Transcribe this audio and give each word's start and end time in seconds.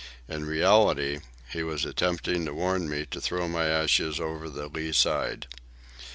In 0.27 0.45
reality, 0.47 1.19
he 1.51 1.61
was 1.61 1.85
attempting 1.85 2.43
to 2.45 2.55
warn 2.55 2.89
me 2.89 3.05
to 3.11 3.21
throw 3.21 3.47
my 3.47 3.67
ashes 3.67 4.19
over 4.19 4.49
the 4.49 4.67
lee 4.67 4.93
side. 4.93 5.45